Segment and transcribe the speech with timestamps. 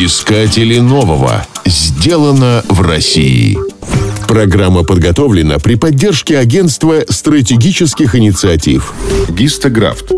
[0.00, 1.44] Искатели нового.
[1.66, 3.58] Сделано в России.
[4.28, 8.92] Программа подготовлена при поддержке Агентства стратегических инициатив.
[9.28, 10.12] Гистографт.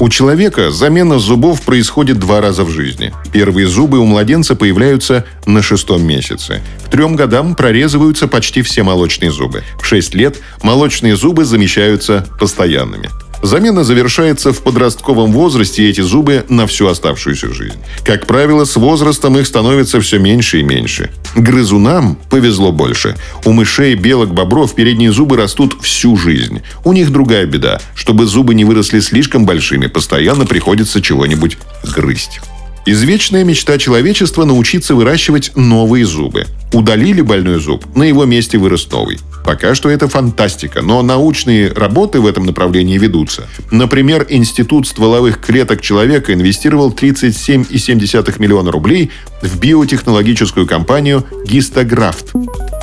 [0.00, 3.14] У человека замена зубов происходит два раза в жизни.
[3.32, 6.60] Первые зубы у младенца появляются на шестом месяце.
[6.84, 9.62] К трем годам прорезываются почти все молочные зубы.
[9.80, 13.08] В шесть лет молочные зубы замещаются постоянными.
[13.42, 17.76] Замена завершается в подростковом возрасте, и эти зубы на всю оставшуюся жизнь.
[18.04, 21.10] Как правило, с возрастом их становится все меньше и меньше.
[21.34, 23.16] Грызунам повезло больше.
[23.44, 26.62] У мышей, белок, бобров передние зубы растут всю жизнь.
[26.84, 27.80] У них другая беда.
[27.96, 31.58] Чтобы зубы не выросли слишком большими, постоянно приходится чего-нибудь
[31.94, 32.40] грызть.
[32.84, 36.46] Извечная мечта человечества– научиться выращивать новые зубы.
[36.72, 39.18] Удалили больной зуб, на его месте вырос новый.
[39.44, 43.48] Пока что это фантастика, но научные работы в этом направлении ведутся.
[43.70, 49.10] Например, Институт стволовых клеток человека инвестировал 37,7 миллиона рублей
[49.42, 52.32] в биотехнологическую компанию «Гистографт».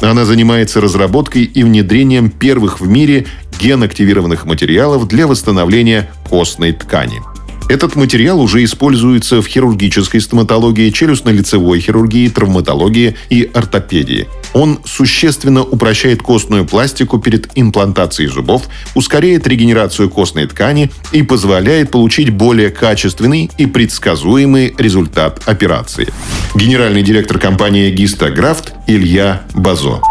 [0.02, 3.26] Она занимается разработкой и внедрением первых в мире
[3.60, 7.22] ген-активированных материалов для восстановления костной ткани.
[7.70, 14.28] Этот материал уже используется в хирургической стоматологии, челюстно-лицевой хирургии, травматологии и ортопедии.
[14.54, 22.32] Он существенно упрощает костную пластику перед имплантацией зубов, ускоряет регенерацию костной ткани и позволяет получить
[22.32, 26.08] более качественный и предсказуемый результат операции.
[26.56, 30.02] Генеральный директор компании «Гистографт» Илья Базо.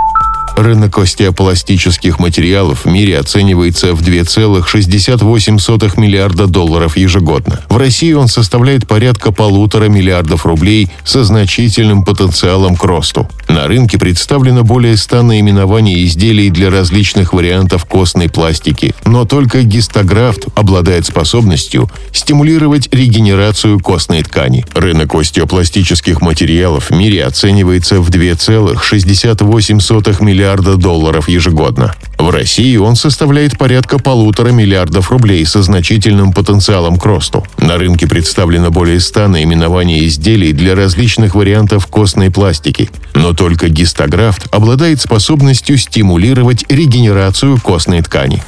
[0.59, 7.61] Рынок остеопластических материалов в мире оценивается в 2,68 миллиарда долларов ежегодно.
[7.69, 13.28] В России он составляет порядка полутора миллиардов рублей со значительным потенциалом к росту.
[13.47, 20.47] На рынке представлено более 100 наименований изделий для различных вариантов костной пластики, но только гистографт
[20.56, 24.67] обладает способностью стимулировать регенерацию костной ткани.
[24.75, 31.94] Рынок остеопластических материалов в мире оценивается в 2,68 миллиарда миллиарда долларов ежегодно.
[32.16, 37.44] В России он составляет порядка полутора миллиардов рублей со значительным потенциалом к росту.
[37.59, 44.47] На рынке представлено более 100 наименований изделий для различных вариантов костной пластики, но только гистографт
[44.50, 48.42] обладает способностью стимулировать регенерацию костной ткани.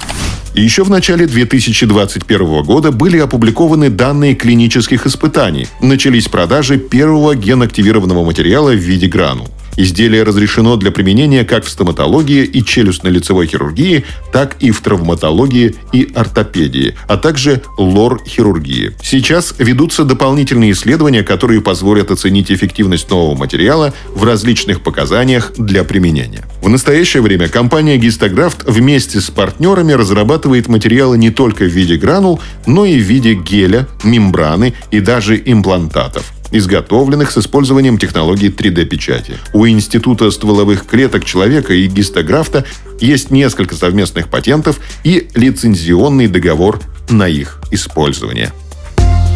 [0.54, 5.68] Еще в начале 2021 года были опубликованы данные клинических испытаний.
[5.82, 9.48] Начались продажи первого генактивированного материала в виде гранул.
[9.82, 16.12] Изделие разрешено для применения как в стоматологии и челюстно-лицевой хирургии, так и в травматологии и
[16.14, 18.92] ортопедии, а также лор-хирургии.
[19.02, 26.44] Сейчас ведутся дополнительные исследования, которые позволят оценить эффективность нового материала в различных показаниях для применения.
[26.60, 32.38] В настоящее время компания Гистографт вместе с партнерами разрабатывает материалы не только в виде гранул,
[32.66, 39.38] но и в виде геля, мембраны и даже имплантатов изготовленных с использованием технологии 3D-печати.
[39.52, 42.64] У Института стволовых клеток человека и гистографта
[43.00, 48.52] есть несколько совместных патентов и лицензионный договор на их использование.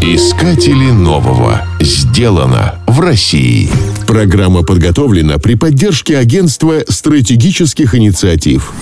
[0.02, 1.66] Искатели нового.
[1.80, 3.70] Сделано в России.
[4.06, 8.74] Программа подготовлена при поддержке Агентства стратегических инициатив.